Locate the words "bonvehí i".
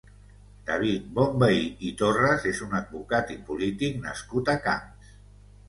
1.19-1.91